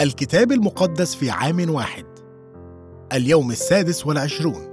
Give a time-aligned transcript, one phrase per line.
[0.00, 2.04] الكتاب المقدس في عام واحد.
[3.12, 4.66] اليوم السادس والعشرون.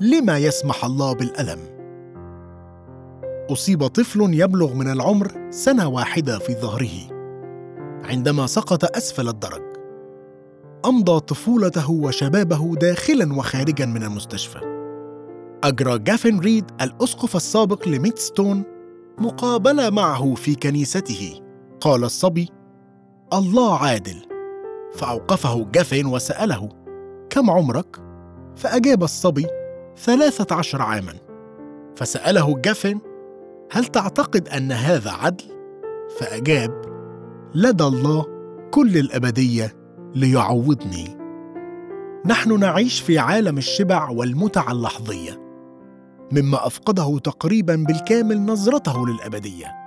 [0.00, 1.58] لما يسمح الله بالألم؟
[3.50, 7.12] أصيب طفل يبلغ من العمر سنة واحدة في ظهره
[8.04, 9.62] عندما سقط أسفل الدرج.
[10.86, 14.60] أمضى طفولته وشبابه داخلا وخارجا من المستشفى.
[15.64, 18.62] أجرى جافن ريد الأسقف السابق لميدستون
[19.18, 21.40] مقابلة معه في كنيسته.
[21.80, 22.48] قال الصبي
[23.32, 24.16] الله عادل
[24.94, 26.68] فأوقفه جافن وسأله
[27.30, 27.96] كم عمرك؟
[28.56, 29.46] فأجاب الصبي
[29.96, 31.14] ثلاثة عشر عاما
[31.96, 33.00] فسأله جافن
[33.72, 35.44] هل تعتقد أن هذا عدل؟
[36.20, 36.82] فأجاب
[37.54, 38.26] لدى الله
[38.70, 39.72] كل الأبدية
[40.14, 41.16] ليعوضني
[42.26, 45.42] نحن نعيش في عالم الشبع والمتعة اللحظية
[46.32, 49.81] مما أفقده تقريبا بالكامل نظرته للأبدية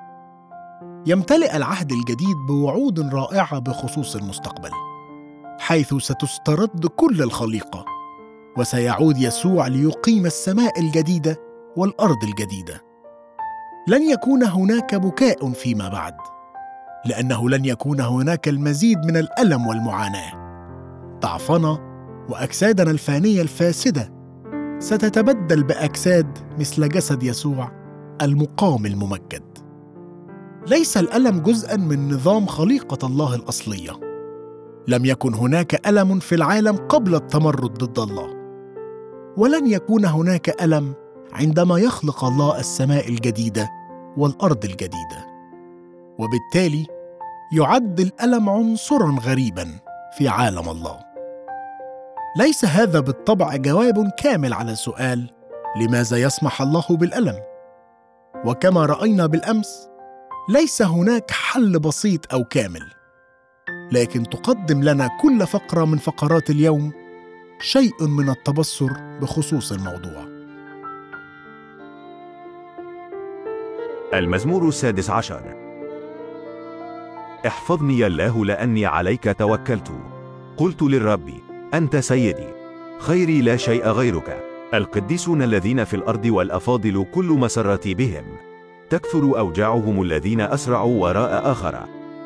[1.07, 4.71] يمتلئ العهد الجديد بوعود رائعة بخصوص المستقبل
[5.59, 7.85] حيث ستسترد كل الخليقة
[8.57, 11.37] وسيعود يسوع ليقيم السماء الجديدة
[11.77, 12.81] والأرض الجديدة.
[13.87, 16.13] لن يكون هناك بكاء فيما بعد
[17.05, 20.31] لأنه لن يكون هناك المزيد من الألم والمعاناة.
[21.21, 21.77] ضعفنا
[22.29, 24.13] وأجسادنا الفانية الفاسدة
[24.79, 27.71] ستتبدل بأجساد مثل جسد يسوع
[28.21, 29.54] المقام الممجد.
[30.67, 33.91] ليس الألم جزءا من نظام خليقة الله الأصلية.
[34.87, 38.29] لم يكن هناك ألم في العالم قبل التمرد ضد الله.
[39.37, 40.93] ولن يكون هناك ألم
[41.33, 43.69] عندما يخلق الله السماء الجديدة
[44.17, 45.25] والأرض الجديدة.
[46.19, 46.85] وبالتالي
[47.57, 49.67] يعد الألم عنصرا غريبا
[50.17, 50.99] في عالم الله.
[52.37, 55.29] ليس هذا بالطبع جواب كامل على سؤال
[55.81, 57.35] لماذا يسمح الله بالألم؟
[58.45, 59.94] وكما رأينا بالأمس
[60.49, 62.91] ليس هناك حل بسيط أو كامل.
[63.91, 66.93] لكن تقدم لنا كل فقرة من فقرات اليوم
[67.59, 68.89] شيء من التبصر
[69.21, 70.25] بخصوص الموضوع.
[74.13, 75.55] المزمور السادس عشر.
[77.47, 79.91] احفظني الله لأني عليك توكلت.
[80.57, 81.29] قلت للرب
[81.73, 82.47] أنت سيدي.
[82.99, 84.43] خيري لا شيء غيرك.
[84.73, 88.54] القديسون الذين في الأرض والأفاضل كل مسرتي بهم.
[88.89, 91.79] تكثر أوجاعهم الذين أسرعوا وراء آخر.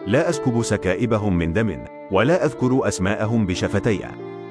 [0.08, 4.00] لا أسكب سكائبهم من دم ولا أذكر أسماءهم بشفتي.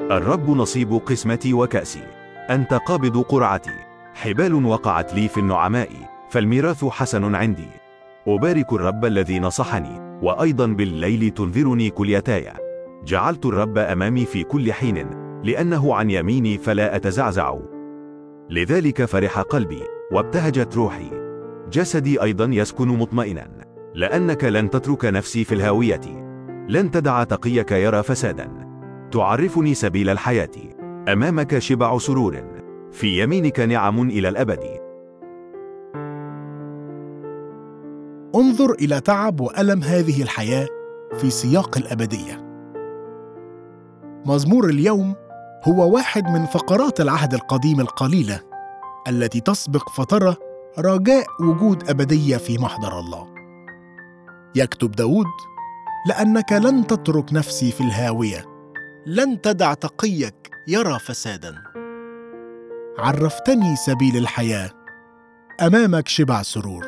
[0.01, 2.03] الرب نصيب قسمتي وكأسي.
[2.51, 3.71] أنت قابض قرعتي.
[4.15, 5.89] حبال وقعت لي في النعماء.
[6.31, 7.69] فالميراث حسن عندي.
[8.29, 12.53] أبارك الرب الذي نصحني وأيضا بالليل تنذرني كليتاي
[13.05, 15.11] جعلت الرب أمامي في كل حين
[15.45, 17.55] لأنه عن يميني فلا أتزعزع.
[18.51, 19.83] لذلك فرح قلبي
[20.13, 21.28] وابتهجت روحي.
[21.73, 23.65] جسدي أيضا يسكن مطمئنا
[23.95, 26.01] لأنك لن تترك نفسي في الهاوية.
[26.69, 28.69] لن تدع تقيك يرى فسادا.
[29.13, 30.51] تعرفني سبيل الحياة.
[31.09, 32.45] أمامك شبع سرور.
[32.93, 34.61] في يمينك نعم إلى الأبد.
[38.35, 40.69] انظر إلى تعب وألم هذه الحياة
[41.17, 42.49] في سياق الأبدية.
[44.27, 45.15] مزمور اليوم
[45.65, 48.41] هو واحد من فقرات العهد القديم القليلة
[49.09, 50.48] التي تسبق فترة
[50.79, 53.35] رجاء وجود أبدية في محضر الله.
[54.55, 55.27] يكتب داود
[56.09, 58.45] لأنك لن تترك نفسي في الهاوية
[59.07, 61.55] لن تدع تقيك يرى فسادا.
[62.99, 64.71] عرفتني سبيل الحياة
[65.61, 66.87] أمامك شبع سرور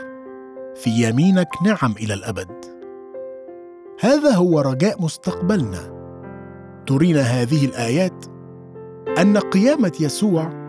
[0.74, 2.64] في يمينك نعم إلى الأبد.
[4.00, 6.00] هذا هو رجاء مستقبلنا.
[6.86, 8.24] ترينا هذه الآيات
[9.18, 10.59] أن قيامة يسوع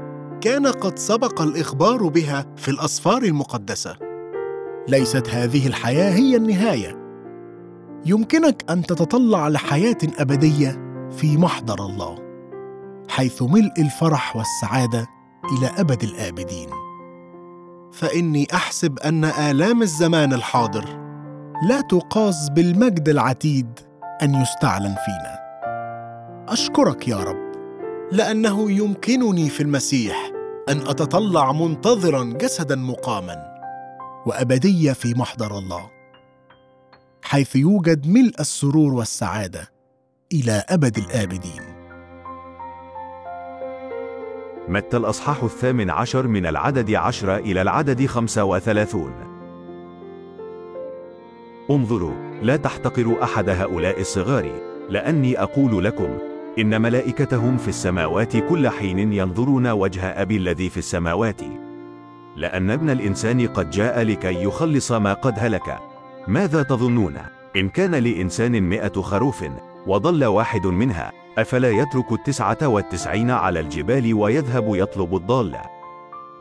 [0.41, 3.97] كان قد سبق الإخبار بها في الأسفار المقدسة.
[4.88, 6.97] ليست هذه الحياة هي النهاية.
[8.06, 10.81] يمكنك أن تتطلع لحياة أبدية
[11.12, 12.16] في محضر الله
[13.09, 15.07] حيث ملء الفرح والسعادة
[15.57, 16.69] إلى أبد الآبدين.
[17.91, 20.85] فإني أحسب أن آلام الزمان الحاضر
[21.69, 23.80] لا تقاس بالمجد العتيد
[24.21, 25.42] أن يستعلن فينا.
[26.48, 27.51] أشكرك يا رب
[28.12, 30.31] لأنه يمكنني في المسيح
[30.71, 33.62] أن أتطلع منتظرا جسدا مقاما
[34.25, 35.89] وأبدية في محضر الله
[37.21, 39.71] حيث يوجد ملء السرور والسعادة
[40.33, 41.62] إلى أبد الآبدين.
[44.68, 49.13] متى الأصحاح الثامن عشر من العدد عشر إلى العدد خمسة وثلاثون؟
[51.69, 54.51] انظروا لا تحتقروا أحد هؤلاء الصغار
[54.89, 61.42] لأني أقول لكم إن ملائكتهم في السماوات كل حين ينظرون وجه أبي الذي في السماوات.
[62.36, 65.80] لأن ابن الإنسان قد جاء لكي يخلص ما قد هلك.
[66.27, 67.18] ماذا تظنون؟
[67.56, 69.45] إن كان لإنسان مئة خروف
[69.88, 75.57] وضل واحد منها أفلا يترك التسعة والتسعين على الجبال ويذهب يطلب الضال؟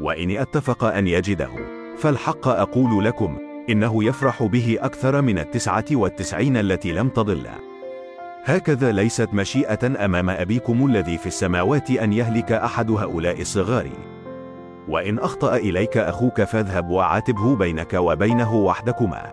[0.00, 1.50] وإن اتفق أن يجده
[1.98, 3.38] فالحق أقول لكم
[3.70, 7.46] إنه يفرح به أكثر من التسعة والتسعين التي لم تضل.
[8.44, 13.88] هكذا ليست مشيئة أمام أبيكم الذي في السماوات أن يهلك أحد هؤلاء الصغار.
[14.88, 19.32] وإن أخطأ إليك أخوك فاذهب وعاتبه بينك وبينه وحدكما.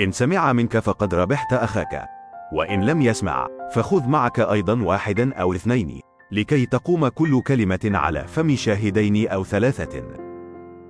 [0.00, 2.04] إن سمع منك فقد ربحت أخاك.
[2.52, 6.00] وإن لم يسمع فخذ معك أيضا واحدا أو اثنين
[6.32, 10.02] لكي تقوم كل كلمة على فم شاهدين أو ثلاثة.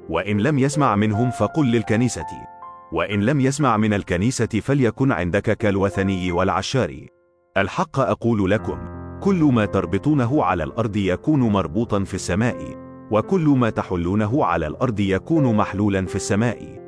[0.08, 2.26] وإن لم يسمع منهم فقل للكنيسة.
[2.92, 7.17] وإن لم يسمع من الكنيسة فليكن عندك كالوثني والعشار.
[7.60, 8.78] الحق أقول لكم
[9.20, 12.56] كل ما تربطونه على الأرض يكون مربوطا في السماء
[13.10, 16.82] وكل ما تحلونه على الأرض يكون محلولا في السماء.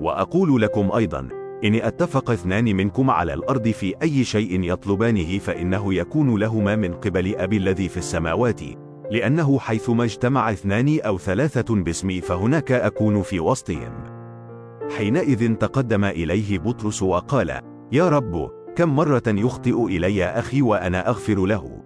[0.00, 1.28] وأقول لكم أيضا
[1.64, 7.36] إن أتفق اثنان منكم على الأرض في أي شيء يطلبانه فإنه يكون لهما من قبل
[7.36, 8.60] أبي الذي في السماوات
[9.10, 13.92] لأنه حيثما اجتمع اثنان أو ثلاثة باسمي فهناك أكون في وسطهم.
[14.98, 17.60] حينئذ تقدم إليه بطرس وقال
[17.92, 18.50] يا رب
[18.80, 21.82] كم مرة يخطئ إلي أخي وأنا أغفر له؟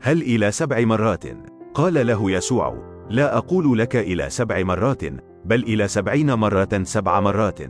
[0.00, 1.24] هل إلى سبع مرات؟
[1.74, 5.04] قال له يسوع لا أقول لك إلى سبع مرات
[5.44, 7.60] بل إلى سبعين مرة سبع مرات.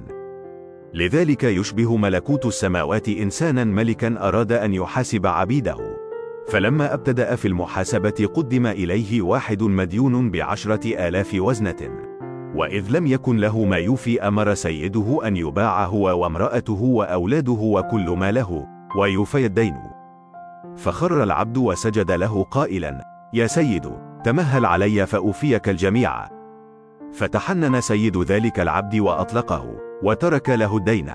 [0.95, 5.77] لذلك يشبه ملكوت السماوات إنسانا ملكا أراد أن يحاسب عبيده.
[6.49, 12.06] فلما أبتدأ في المحاسبة قدم إليه واحد مديون بعشرة آلاف وزنة.
[12.57, 18.33] وإذ لم يكن له ما يوفي أمر سيده أن يباع هو وامرأته وأولاده وكل ما
[18.33, 18.67] له
[18.99, 19.77] ويوفي الدين.
[20.77, 23.05] فخر العبد وسجد له قائلا
[23.35, 23.93] يا سيد
[24.25, 26.29] تمهل علي فأوفيك الجميع.
[27.13, 31.13] فتحنن سيد ذلك العبد وأطلقه وترك له الدين.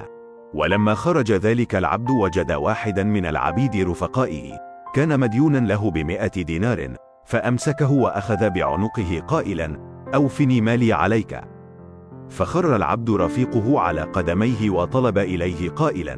[0.53, 4.57] ولما خرج ذلك العبد وجد واحدا من العبيد رفقائه
[4.93, 6.95] كان مديونا له بمئة دينار
[7.25, 9.77] فأمسكه وأخذ بعنقه قائلا
[10.15, 11.41] أوفني مالي عليك.
[12.29, 16.17] فخر العبد رفيقه على قدميه وطلب إليه قائلا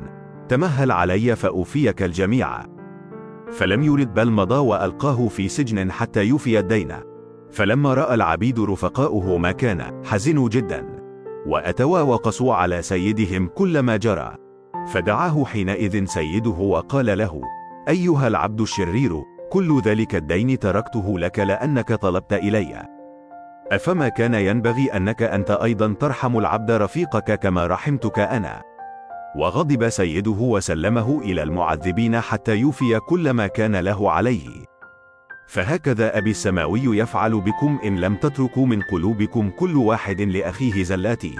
[0.50, 2.62] تمهل علي فأوفيك الجميع.
[3.52, 6.94] فلم يرد بل مضى وألقاه في سجن حتى يوفي الدين.
[7.52, 10.86] فلما رأى العبيد رفقاؤه ما كان حزنوا جدا.
[11.48, 14.36] وأتوا وقصوا على سيدهم كل ما جرى.
[14.88, 17.42] فدعاه حينئذ سيده وقال له
[17.90, 22.93] أيها العبد الشرير كل ذلك الدين تركته لك لأنك طلبت إلي.
[23.72, 28.62] أفما كان ينبغي أنك أنت أيضا ترحم العبد رفيقك كما رحمتك أنا؟
[29.36, 34.66] وغضب سيده وسلمه إلى المعذبين حتى يوفي كل ما كان له عليه.
[35.48, 41.36] فهكذا أبي السماوي يفعل بكم إن لم تتركوا من قلوبكم كل واحد لأخيه زلاته.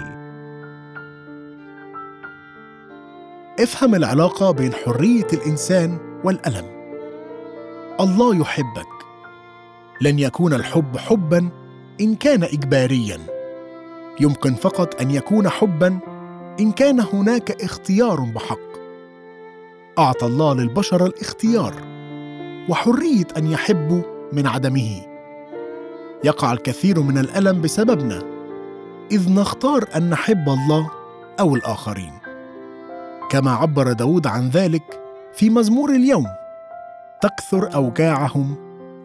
[3.60, 6.66] افهم العلاقة بين حرية الإنسان والألم.
[8.00, 8.86] الله يحبك.
[10.00, 11.63] لن يكون الحب حبا
[12.00, 13.18] إن كان إجباريا.
[14.20, 15.98] يمكن فقط أن يكون حبا
[16.60, 18.74] إن كان هناك اختيار بحق.
[19.98, 21.74] أعطى الله للبشر الاختيار
[22.68, 24.02] وحرية أن يحبوا
[24.32, 25.00] من عدمه.
[26.24, 28.22] يقع الكثير من الألم بسببنا
[29.12, 30.90] إذ نختار أن نحب الله
[31.40, 32.12] أو الآخرين.
[33.30, 35.00] كما عبر داود عن ذلك
[35.32, 36.26] في مزمور اليوم
[37.20, 38.56] تكثر أوجاعهم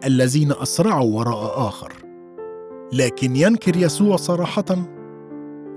[0.04, 2.09] الذين أسرعوا وراء آخر.
[2.92, 4.64] لكن ينكر يسوع صراحة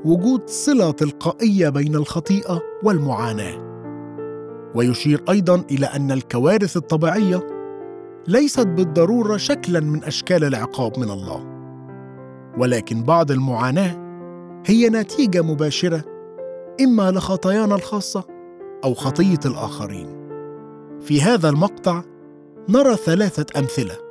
[0.05, 3.73] وجود صلة تلقائية بين الخطيئة والمعاناة.
[4.75, 7.47] ويشير أيضا إلى أن الكوارث الطبيعية
[8.27, 11.45] ليست بالضرورة شكلا من أشكال العقاب من الله.
[12.57, 14.03] ولكن بعض المعاناة
[14.65, 16.03] هي نتيجة مباشرة
[16.81, 18.23] إما لخطايانا الخاصة
[18.83, 20.07] أو خطية الآخرين.
[21.01, 22.03] في هذا المقطع
[22.69, 24.02] نرى ثلاثة أمثلة.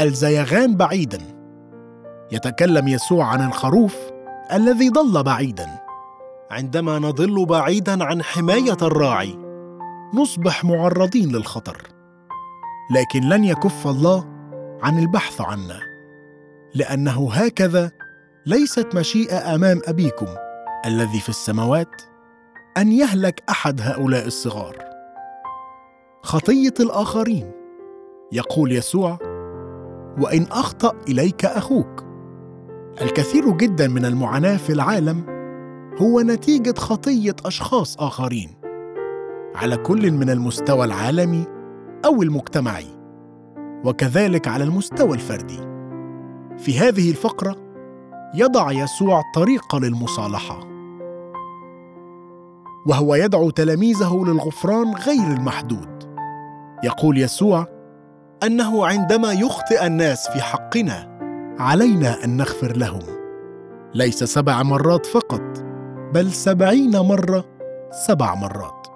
[0.00, 1.18] الزيغان بعيدا.
[2.32, 3.96] يتكلم يسوع عن الخروف
[4.52, 5.68] الذي ضل بعيدا.
[6.50, 9.38] عندما نضل بعيدا عن حماية الراعي
[10.14, 11.82] نصبح معرضين للخطر.
[12.90, 14.24] لكن لن يكف الله
[14.82, 15.80] عن البحث عنا
[16.74, 17.90] لأنه هكذا
[18.46, 20.26] ليست مشيئة أمام أبيكم
[20.86, 22.02] الذي في السماوات
[22.76, 24.76] أن يهلك أحد هؤلاء الصغار.
[26.22, 27.50] خطية الآخرين
[28.32, 29.18] يقول يسوع
[30.20, 32.04] وإن أخطأ إليك أخوك.
[33.02, 35.24] الكثير جدا من المعاناة في العالم
[36.00, 38.50] هو نتيجة خطية أشخاص آخرين
[39.54, 41.44] على كل من المستوى العالمي
[42.04, 42.86] أو المجتمعي
[43.84, 45.60] وكذلك على المستوى الفردي.
[46.58, 47.56] في هذه الفقرة
[48.34, 50.60] يضع يسوع طريقه للمصالحة
[52.86, 56.12] وهو يدعو تلاميذه للغفران غير المحدود.
[56.84, 57.66] يقول يسوع
[58.46, 61.18] أنه عندما يخطئ الناس في حقنا
[61.58, 63.02] علينا أن نغفر لهم.
[63.94, 65.64] ليس سبع مرات فقط
[66.14, 67.44] بل سبعين مرة
[68.06, 68.86] سبع مرات.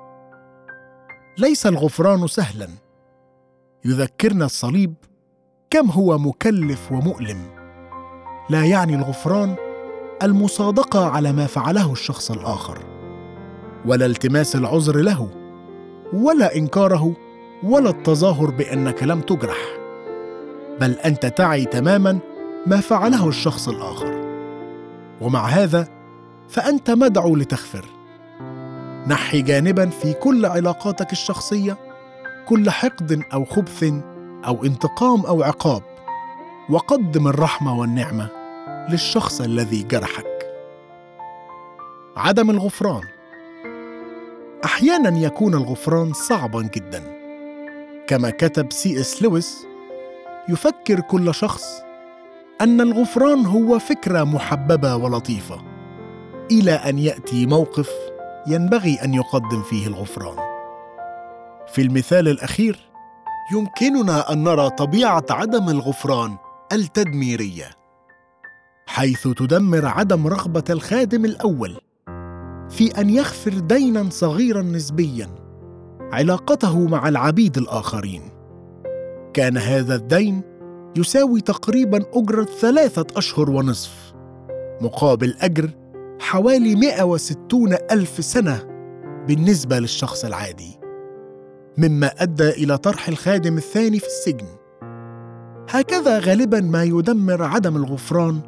[1.38, 2.68] ليس الغفران سهلا.
[3.84, 4.94] يذكرنا الصليب
[5.70, 7.38] كم هو مكلف ومؤلم.
[8.50, 9.54] لا يعني الغفران
[10.22, 12.78] المصادقة على ما فعله الشخص الآخر
[13.86, 15.28] ولا التماس العذر له
[16.12, 17.25] ولا إنكاره
[17.66, 19.56] ولا التظاهر بأنك لم تجرح
[20.80, 22.18] بل أنت تعي تماما
[22.66, 24.26] ما فعله الشخص الآخر.
[25.20, 25.88] ومع هذا
[26.48, 27.84] فأنت مدعو لتغفر.
[29.06, 31.76] نحي جانبا في كل علاقاتك الشخصية
[32.48, 33.84] كل حقد أو خبث
[34.46, 35.82] أو انتقام أو عقاب
[36.70, 38.28] وقدم الرحمة والنعمة
[38.90, 40.46] للشخص الذي جرحك.
[42.16, 43.02] عدم الغفران.
[44.64, 47.15] أحيانا يكون الغفران صعبا جدا.
[48.06, 49.66] كما كتب سي إس لويس
[50.48, 51.64] يفكر كل شخص
[52.60, 55.62] أن الغفران هو فكرة محببة ولطيفة
[56.50, 57.90] إلى أن يأتي موقف
[58.46, 60.36] ينبغي أن يقدم فيه الغفران.
[61.66, 62.78] في المثال الأخير
[63.52, 66.36] يمكننا أن نرى طبيعة عدم الغفران
[66.72, 67.70] التدميرية
[68.86, 71.76] حيث تدمر عدم رغبة الخادم الأول
[72.70, 75.45] في أن يغفر دينا صغيرا نسبيا.
[76.12, 78.22] علاقته مع العبيد الآخرين.
[79.34, 80.42] كان هذا الدين
[80.96, 84.14] يساوي تقريبا اجره ثلاثة أشهر ونصف
[84.80, 85.70] مقابل أجر
[86.20, 88.62] حوالي 160 ألف سنة
[89.28, 90.78] بالنسبة للشخص العادي.
[91.78, 94.46] مما أدى إلى طرح الخادم الثاني في السجن.
[95.70, 98.40] هكذا غالبا ما يدمر عدم الغفران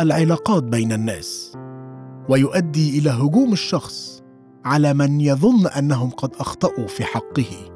[0.00, 1.52] العلاقات بين الناس
[2.28, 4.15] ويؤدي إلى هجوم الشخص.
[4.66, 7.72] على من يظن أنهم قد أخطأوا في حقه.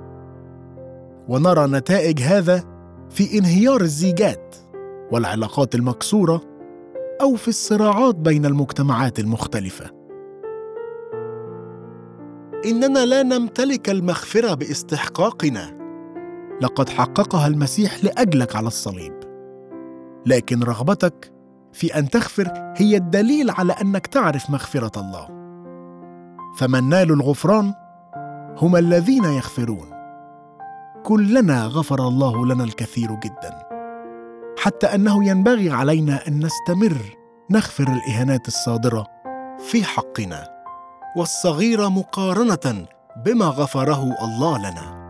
[1.29, 2.65] ونرى نتائج هذا
[3.11, 4.57] في انهيار الزيجات
[5.13, 6.43] والعلاقات المكسورة
[7.21, 9.91] أو في الصراعات بين المجتمعات المختلفة.
[12.65, 15.81] إننا لا نمتلك المغفرة باستحقاقنا.
[16.63, 19.15] لقد حققها المسيح لأجلك على الصليب.
[20.27, 21.33] لكن رغبتك
[21.73, 25.40] في أن تغفر هي الدليل على أنك تعرف مغفرة الله.
[26.57, 27.75] فمن نالوا الغفران؟
[28.57, 29.91] هم الذين يغفرون.
[31.05, 33.63] كلنا غفر الله لنا الكثير جدا.
[34.59, 36.97] حتى أنه ينبغي علينا أن نستمر
[37.51, 39.07] نغفر الإهانات الصادرة
[39.59, 40.49] في حقنا.
[41.17, 42.87] والصغيره مقارنة
[43.27, 45.01] بما غفره الله لنا.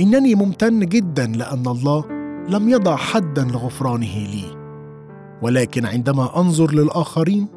[0.00, 2.04] إنني ممتن جدا لأن الله
[2.48, 4.60] لم يضع حدا لغفرانه لي.
[5.42, 7.48] ولكن عندما أنظر للآخرين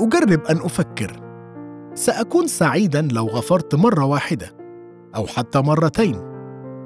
[0.00, 1.20] أجرب أن أفكر.
[1.94, 4.56] سأكون سعيدا لو غفرت مرة واحدة
[5.16, 6.16] أو حتى مرتين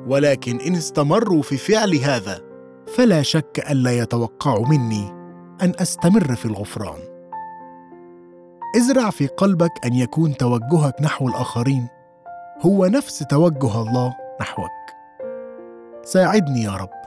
[0.06, 2.40] ولكن إن استمروا في فعل هذا
[2.96, 5.10] فلا شك الا يتوقعوا مني
[5.62, 6.98] أن أستمر في الغفران.
[8.76, 11.88] ازرع في قلبك أن يكون توجهك نحو الآخرين
[12.60, 14.70] هو نفس توجه الله نحوك.
[16.04, 17.02] ساعدني يا رب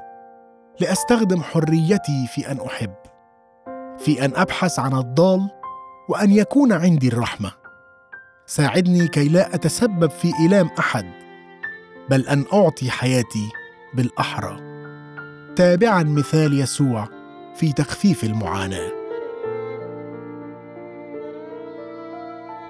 [0.80, 2.94] لأستخدم حريتي في أن أحب
[3.98, 5.50] في أن أبحث عن الضال
[6.10, 7.52] وأن يكون عندي الرحمة.
[8.46, 11.06] ساعدني كي لا أتسبب في إلام أحد
[12.10, 13.50] بل أن أعطي حياتي
[13.94, 14.58] بالأحرى.
[15.56, 17.08] تابعا مثال يسوع
[17.56, 18.92] في تخفيف المعاناة.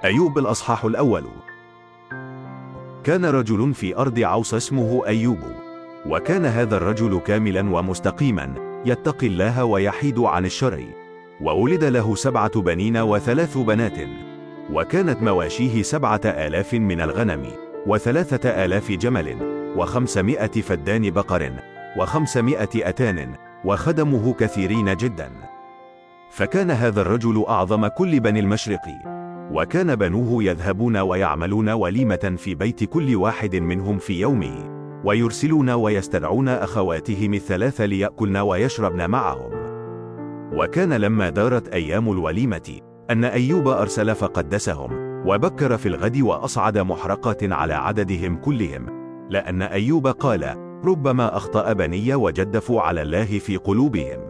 [0.04, 1.24] أيوب الأصحاح الأول.
[3.04, 5.38] كان رجل في أرض عوص اسمه أيوب
[6.06, 8.54] وكان هذا الرجل كاملا ومستقيما
[8.86, 11.05] يتقي الله ويحيد عن الشر
[11.40, 13.98] وولد له سبعة بنين وثلاث بنات
[14.72, 17.46] وكانت مواشيه سبعة آلاف من الغنم
[17.86, 19.36] وثلاثة آلاف جمل
[19.76, 21.52] وخمسمائة فدان بقر
[21.98, 25.30] وخمسمائة أتان وخدمه كثيرين جدا.
[26.30, 28.82] فكان هذا الرجل أعظم كل بني المشرق
[29.52, 37.34] وكان بنوه يذهبون ويعملون وليمة في بيت كل واحد منهم في يومه ويرسلون ويستدعون أخواتهم
[37.34, 39.65] الثلاث ليأكلن ويشربن معهم.
[40.56, 44.90] وكان لما دارت أيام الوليمة أن أيوب أرسل فقدسهم
[45.26, 48.86] وبكر في الغد وأصعد محرقة على عددهم كلهم
[49.30, 54.20] لأن أيوب قال ربما أخطأ بني وجدفوا على الله في قلوبهم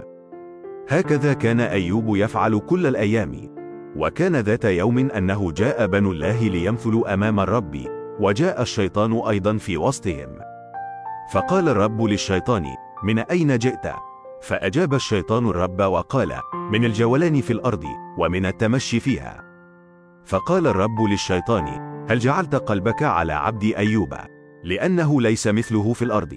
[0.88, 3.56] هكذا كان أيوب يفعل كل الأيام
[3.96, 7.76] وكان ذات يوم أنه جاء بنو الله ليمثلوا أمام الرب
[8.20, 10.28] وجاء الشيطان أيضا في وسطهم
[11.32, 12.64] فقال الرب للشيطان
[13.04, 13.86] من أين جئت؟
[14.42, 17.84] فأجاب الشيطان الرب وقال من الجولان في الأرض
[18.18, 19.44] ومن التمشي فيها.
[20.24, 21.64] فقال الرب للشيطان
[22.10, 24.14] هل جعلت قلبك على عبدي أيوب؟
[24.64, 26.36] لأنه ليس مثله في الأرض.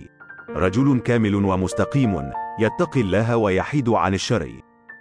[0.49, 4.51] رجل كامل ومستقيم يتقي الله ويحيد عن الشر.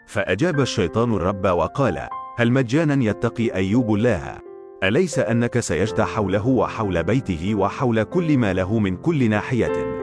[0.07, 4.39] فأجاب الشيطان الرب وقال هل مجانا يتقي أيوب الله؟
[4.83, 9.98] أليس أنك سيجتى حوله وحول بيته وحول كل ما له من كل ناحية؟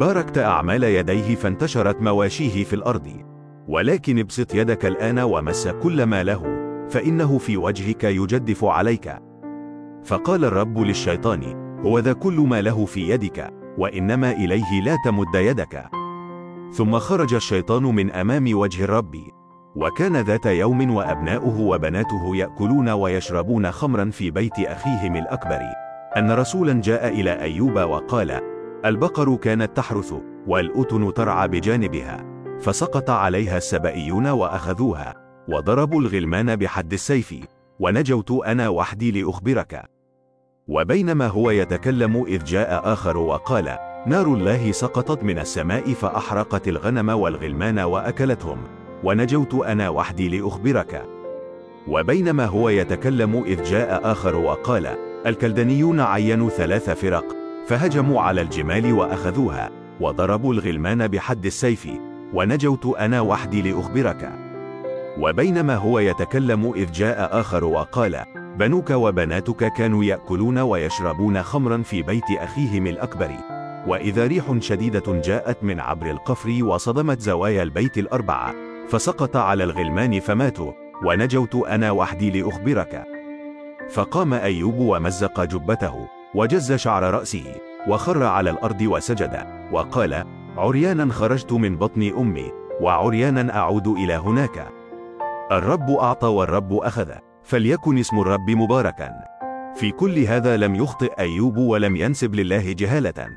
[0.00, 3.08] باركت أعمال يديه فانتشرت مواشيه في الأرض.
[3.68, 6.42] ولكن ابسط يدك الآن ومس كل ما له
[6.88, 9.18] فإنه في وجهك يجدف عليك.
[10.04, 11.42] فقال الرب للشيطان
[11.84, 15.84] هو ذا كل ما له في يدك وإنما إليه لا تمد يدك.
[16.72, 19.14] ثم خرج الشيطان من أمام وجه الرب.
[19.76, 25.60] وكان ذات يوم وأبناؤه وبناته يأكلون ويشربون خمرا في بيت أخيهم الأكبر.
[26.16, 30.14] أن رسولا جاء إلى أيوب وقال البقر كانت تحرث
[30.46, 32.24] والأتن ترعى بجانبها
[32.60, 35.14] فسقط عليها السبائيون وأخذوها
[35.48, 37.34] وضربوا الغلمان بحد السيف
[37.80, 39.84] ونجوت أنا وحدي لأخبرك.
[40.68, 47.78] وبينما هو يتكلم إذ جاء آخر وقال نار الله سقطت من السماء فأحرقت الغنم والغلمان
[47.78, 48.58] وأكلتهم
[49.04, 51.06] ونجوت أنا وحدي لأخبرك.
[51.88, 54.86] وبينما هو يتكلم إذ جاء آخر وقال
[55.26, 57.37] الكلدانيون عينوا ثلاث فرق
[57.68, 59.70] فهجموا على الجمال وأخذوها
[60.00, 61.88] وضربوا الغلمان بحد السيف
[62.34, 64.32] ونجوت أنا وحدي لأخبرك.
[65.18, 68.24] وبينما هو يتكلم إذ جاء آخر وقال
[68.58, 73.30] بنوك وبناتك كانوا يأكلون ويشربون خمرا في بيت أخيهم الأكبر.
[73.86, 78.54] وإذا ريح شديدة جاءت من عبر القفر وصدمت زوايا البيت الأربعة
[78.88, 80.72] فسقط على الغلمان فماتوا
[81.06, 83.04] ونجوت أنا وحدي لأخبرك.
[83.90, 86.17] فقام أيوب ومزق جبته.
[86.38, 87.54] وجز شعر رأسه
[87.88, 90.24] وخر على الأرض وسجد وقال
[90.56, 94.68] عريانا خرجت من بطن أمي وعريانا أعود إلى هناك.
[95.52, 99.10] الرب أعطى والرب أخذ فليكن اسم الرب مباركا.
[99.76, 103.28] في كل هذا لم يخطئ أيوب ولم ينسب لله جهالة.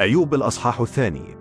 [0.00, 1.36] أيوب الأصحاح الثاني.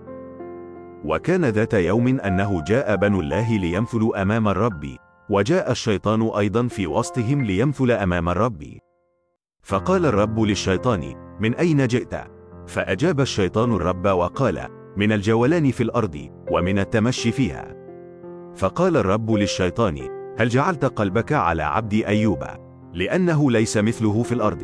[1.06, 4.97] وكان ذات يوم أنه جاء بنو الله ليمثلوا أمام الرب
[5.30, 8.63] وجاء الشيطان أيضا في وسطهم ليمثل أمام الرب.
[9.67, 12.15] فقال الرب للشيطان من أين جئت؟
[12.67, 17.75] فأجاب الشيطان الرب وقال من الجولان في الأرض ومن التمشي فيها.
[18.56, 19.97] فقال الرب للشيطان
[20.39, 22.43] هل جعلت قلبك على عبد أيوب؟
[22.93, 24.63] لأنه ليس مثله في الأرض.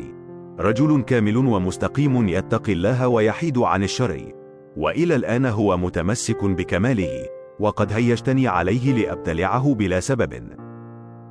[0.60, 4.32] رجل كامل ومستقيم يتقي الله ويحيد عن الشر
[4.76, 7.26] وإلى الآن هو متمسك بكماله
[7.60, 10.48] وقد هيجتني عليه لأبتلعه بلا سبب.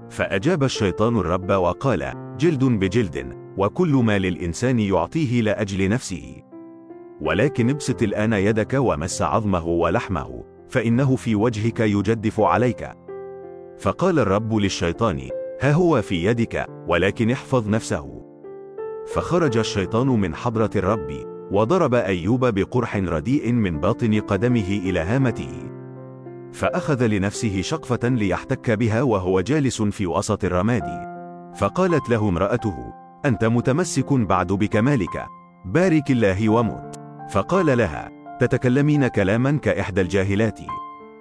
[0.10, 3.43] فأجاب الشيطان الرب وقال جلد بجلد.
[3.58, 6.44] وكل ما للإنسان يعطيه لأجل نفسه.
[7.22, 12.90] ولكن ابسط الآن يدك ومس عظمه ولحمه فإنه في وجهك يجدف عليك.
[13.80, 15.30] فقال الرب للشيطان
[15.62, 18.24] ها هو في يدك ولكن احفظ نفسه.
[19.14, 21.10] فخرج الشيطان من حضرة الرب
[21.52, 25.70] وضرب أيوب بقرح رديء من باطن قدمه إلى هامته.
[26.52, 31.14] فأخذ لنفسه شقفة ليحتك بها وهو جالس في وسط الرماد.
[31.56, 35.26] فقالت له امرأته أنت متمسك بعد بكمالك.
[35.66, 36.96] بارك الله ومت
[37.32, 40.60] فقال لها تتكلمين كلاما كإحدى الجاهلات.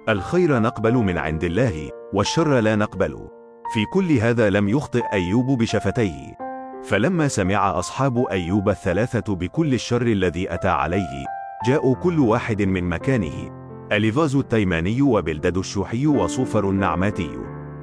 [0.09, 3.27] الخير نقبل من عند الله والشر لا نقبل.
[3.73, 6.37] في كل هذا لم يخطئ أيوب بشفتيه.
[6.83, 11.25] فلما سمع أصحاب أيوب الثلاثة بكل الشر الذي أتى عليه
[11.67, 13.51] جاءوا كل واحد من مكانه.
[13.91, 17.29] أليفاز التيماني وبلدد الشوحي وصوفر النعماتي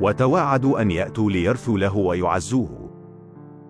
[0.01, 2.80] وتواعدوا أن يأتوا ليرثوا له ويعزوه.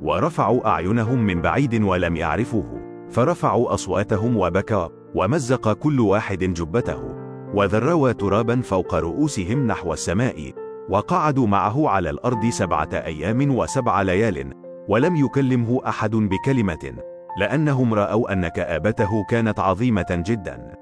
[0.03, 2.81] ورفعوا أعينهم من بعيد ولم يعرفوه.
[3.11, 7.17] فرفعوا أصواتهم وبكى ومزق كل واحد جبته.
[7.55, 10.53] وذروا ترابا فوق رؤوسهم نحو السماء
[10.91, 14.55] وقعدوا معه على الأرض سبعة أيام وسبع ليال
[14.89, 16.95] ولم يكلمه أحد بكلمة
[17.39, 20.75] لأنهم رأوا أن كآبته كانت عظيمة جدا.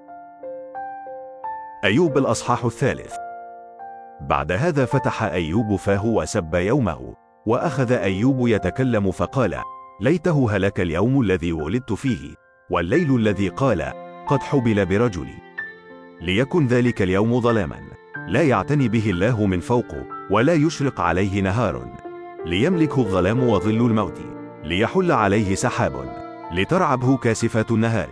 [1.85, 3.15] أيوب الأصحاح الثالث.
[4.21, 7.15] بعد هذا فتح أيوب فاه وسب يومه.
[7.49, 9.57] وأخذ أيوب يتكلم فقال
[10.01, 12.35] ليته هلك اليوم الذي ولدت فيه
[12.71, 13.93] والليل الذي قال
[14.27, 15.35] قد حبل برجلي
[16.21, 17.81] ليكن ذلك اليوم ظلاما
[18.29, 21.89] لا يعتني به الله من فوقه ولا يشرق عليه نهار.
[22.47, 24.21] ليملكه الظلام وظل الموت
[24.65, 25.93] ليحل عليه سحاب.
[26.53, 28.09] لترعبه كاسفة النهار.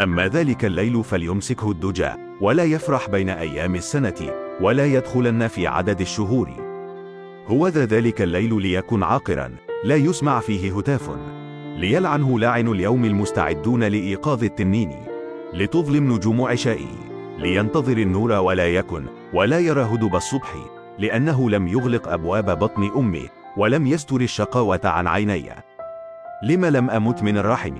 [0.00, 6.65] أما ذلك الليل فليمسكه الدجى ولا يفرح بين أيام السنة ولا يدخلن في عدد الشهور.
[7.48, 9.50] هو ذا ذلك الليل ليكن عاقرا
[9.84, 11.10] لا يسمع فيه هتاف.
[11.76, 14.90] ليلعنه لاعن اليوم المستعدون لإيقاظ التنين
[15.54, 16.88] لتظلم نجوم عشائه
[17.38, 19.04] لينتظر النور ولا يكن
[19.34, 20.54] ولا يرى هدب الصبح
[20.98, 25.50] لأنه لم يغلق أبواب بطن أمي ولم يستر الشقاوة عن عيني.
[26.42, 27.74] لم لم أمت من الرحم؟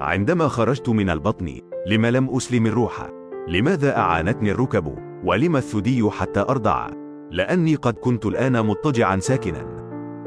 [0.00, 3.08] عندما خرجت من البطن لم لم أسلم الروح؟
[3.48, 9.78] لماذا أعانتني الركب؟ ولم الثدي حتى أرضع؟ لأني قد كنت الآن مضطجعا ساكنا.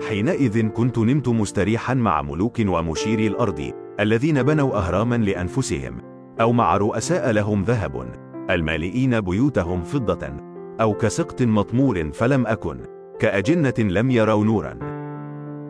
[0.10, 6.02] حينئذ كنت نمت مستريحا مع ملوك ومشيري الأرض الذين بنوا أهراما لأنفسهم
[6.42, 8.08] أو مع رؤساء لهم ذهب.
[8.50, 10.34] المالئين بيوتهم فضة
[10.82, 12.80] أو كسقط مطمور فلم أكن
[13.20, 14.78] كأجنة لم يروا نورا.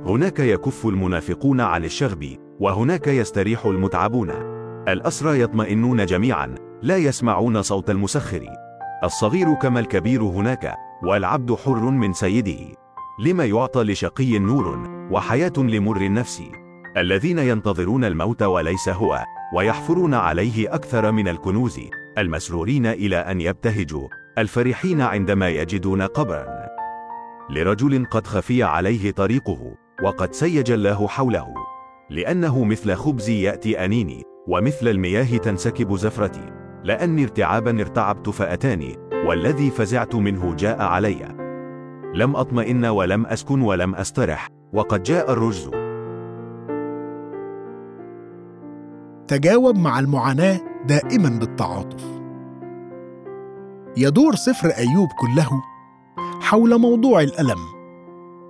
[0.06, 4.30] هناك يكف المنافقون عن الشغب وهناك يستريح المتعبون.
[4.88, 8.46] الأسرى يطمئنون جميعا لا يسمعون صوت المسخر.
[9.04, 12.76] الصغير كما الكبير هناك والعبد حر من سيده.
[13.20, 16.44] لما يعطى لشقي نور وحياة لمر النفس.
[16.98, 19.24] الذين ينتظرون الموت وليس هو
[19.56, 21.80] ويحفرون عليه أكثر من الكنوز.
[22.18, 24.08] المسرورين إلى أن يبتهجوا.
[24.38, 26.46] الفرحين عندما يجدون قبرا.
[27.50, 31.48] لرجل قد خفي عليه طريقه وقد سيج الله حوله.
[32.10, 36.54] لأنه مثل خبز يأتي أنيني ومثل المياه تنسكب زفرتي.
[36.84, 39.01] لأني ارتعابا ارتعبت فأتاني.
[39.26, 41.36] والذي فزعت منه جاء علي.
[42.14, 44.48] لم أطمئن ولم أسكن ولم أسترح.
[44.74, 45.72] وقد جاء الرجز.
[49.28, 52.22] تجاوب مع المعاناة دائما بالتعاطف.
[53.98, 55.50] يدور سفر أيوب كله
[56.42, 57.60] حول موضوع الألم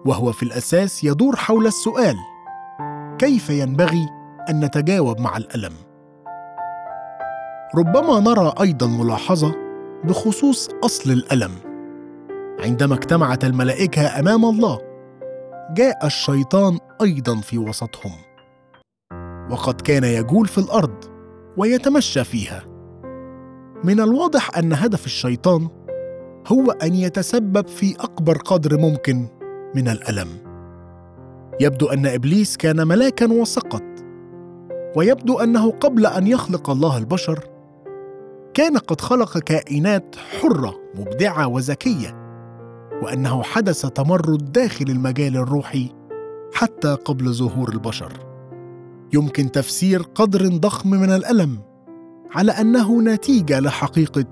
[0.05, 2.15] وهو في الأساس يدور حول السؤال
[3.17, 4.09] كيف ينبغي
[4.49, 5.73] أن نتجاوب مع الألم؟
[7.77, 9.70] ربما نرى أيضا ملاحظة
[10.03, 11.51] بخصوص أصل الألم.
[12.59, 14.79] عندما اجتمعت الملائكة أمام الله
[15.73, 18.11] جاء الشيطان أيضا في وسطهم.
[19.51, 20.95] وقد كان يجول في الأرض
[21.57, 22.63] ويتمشى فيها.
[23.83, 25.67] من الواضح أن هدف الشيطان
[26.47, 29.27] هو أن يتسبب في أكبر قدر ممكن
[29.75, 30.27] من الألم.
[31.59, 33.83] يبدو أن إبليس كان ملاكا وسقط
[34.95, 37.50] ويبدو أنه قبل أن يخلق الله البشر
[38.53, 42.21] كان قد خلق كائنات حرة مبدعة وذكية
[43.03, 45.89] وأنه حدث تمرد داخل المجال الروحي
[46.53, 48.11] حتى قبل ظهور البشر.
[49.13, 51.59] يمكن تفسير قدر ضخم من الألم
[52.31, 54.25] على أنه نتيجة لحقيقة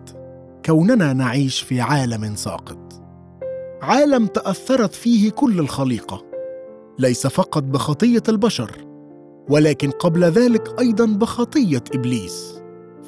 [0.65, 3.01] كوننا نعيش في عالم ساقط.
[3.81, 6.25] عالم تأثرت فيه كل الخليقة
[6.99, 8.71] ليس فقط بخطية البشر
[9.49, 12.58] ولكن قبل ذلك أيضا بخطية إبليس.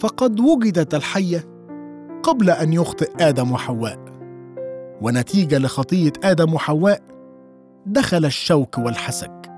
[0.01, 1.45] فقد وجدت الحية
[2.23, 3.99] قبل أن يخطئ آدم وحواء.
[5.01, 7.01] ونتيجة لخطية آدم وحواء
[7.85, 9.51] دخل الشوك والحسك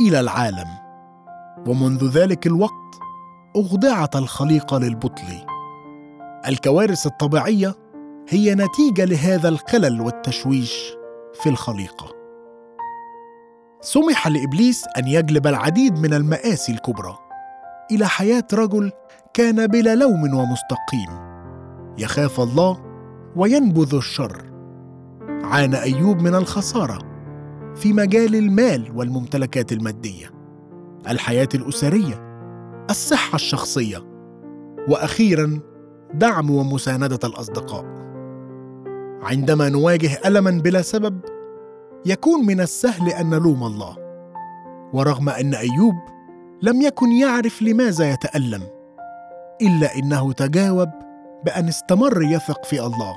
[0.00, 0.68] إلى العالم.
[1.66, 2.98] ومنذ ذلك الوقت
[3.56, 5.46] أخضعت الخليقة للبطل.
[6.48, 7.74] الكوارث الطبيعية
[8.28, 10.92] هي نتيجة لهذا الخلل والتشويش
[11.42, 12.06] في الخليقة
[13.80, 17.18] سمح لإبليس أن يجلب العديد من المآسي الكبرى
[17.90, 18.92] إلى حياة رجل
[19.34, 21.10] كان بلا لوم ومستقيم.
[21.98, 22.80] يخاف الله
[23.36, 24.42] وينبذ الشر.
[25.28, 26.98] عانى أيوب من الخسارة
[27.74, 30.30] في مجال المال والممتلكات المادية.
[31.08, 32.22] الحياة الأسرية
[32.90, 33.98] الصحة الشخصية
[34.88, 35.60] وأخيرا
[36.14, 37.84] دعم ومساندة الأصدقاء.
[39.22, 41.20] عندما نواجه الما بلا سبب
[42.06, 43.96] يكون من السهل أن نلوم الله.
[44.92, 45.94] ورغم أن أيوب
[46.62, 48.79] لم يكن يعرف لماذا يتألم
[49.62, 50.90] إلا إنه تجاوب
[51.44, 53.16] بأن استمر يثق في الله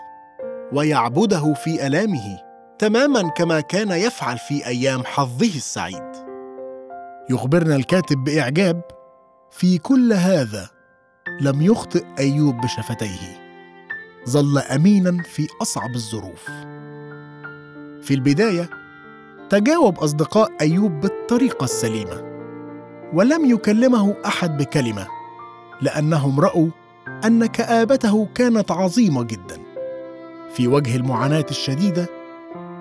[0.74, 2.40] ويعبده في ألامه
[2.80, 6.12] تماما كما كان يفعل في أيام حظه السعيد.
[7.30, 8.82] يخبرنا الكاتب بإعجاب
[9.52, 10.70] في كل هذا
[11.42, 13.44] لم يخطئ أيوب بشفتيه.
[14.30, 16.44] ظل أمينا في أصعب الظروف.
[18.02, 18.70] في البداية
[19.50, 22.22] تجاوب أصدقاء أيوب بالطريقة السليمة
[23.14, 25.08] ولم يكلمه أحد بكلمة.
[25.84, 26.68] لانهم راوا
[27.26, 29.58] أن كآبته كانت عظيمة جدا.
[30.54, 32.08] في وجه المعاناة الشديدة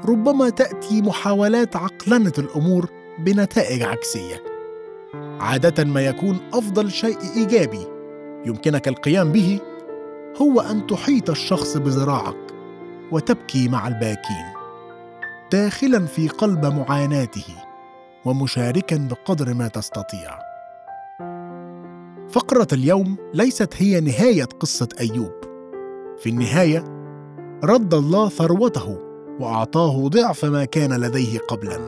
[0.05, 4.43] ربما تأتي محاولات عقلنة الأمور بنتائج عكسية.
[5.41, 7.87] عادة ما يكون أفضل شيء إيجابي
[8.47, 9.61] يمكنك القيام به
[10.43, 12.53] هو أن تحيط الشخص بذراعك
[13.13, 14.47] وتبكي مع الباكين
[15.53, 17.55] داخلا في قلب معاناته
[18.25, 20.52] ومشاركا بقدر ما تستطيع.
[22.33, 25.33] فقرة اليوم ليست هي نهاية قصة أيوب.
[26.19, 26.85] في النهاية
[27.65, 28.99] رد الله ثروته
[29.41, 31.79] وأعطاه ضعف ما كان لديه قبلا.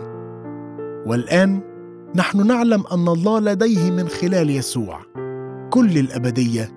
[1.06, 1.60] والآن
[2.14, 5.00] نحن نعلم أن الله لديه من خلال يسوع
[5.70, 6.72] كل الأبدية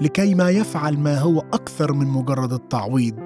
[0.00, 3.20] لكي ما يفعل ما هو أكثر من مجرد التعويض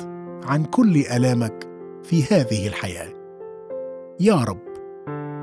[0.45, 1.69] عن كل ألامك
[2.03, 3.13] في هذه الحياة.
[4.21, 4.63] يا رب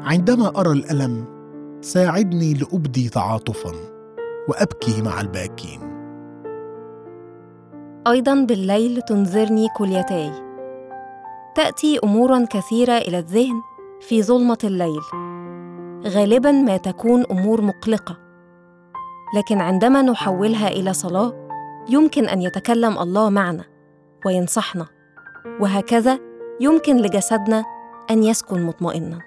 [0.04, 1.26] عندما أرى الألم
[1.82, 3.97] ساعدني لأبدي تعاطفا.
[4.48, 5.80] وأبكي مع الباكين.
[8.08, 10.32] أيضا بالليل تنذرني كليتاي
[11.56, 13.62] تأتي أمور كثيرة إلى الذهن
[14.02, 15.02] في ظلمة الليل.
[16.08, 18.18] غالبا ما تكون أمور مقلقة.
[19.38, 21.34] لكن عندما نحولها إلى صلاة
[21.90, 23.64] يمكن أن يتكلم الله معنا
[24.26, 24.88] وينصحنا.
[25.60, 26.20] وهكذا
[26.60, 27.64] يمكن لجسدنا
[28.12, 29.27] أن يسكن مطمئنا.